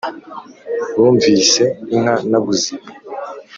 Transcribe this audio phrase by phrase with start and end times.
[0.97, 1.63] Bumvise
[1.95, 2.73] inka naguze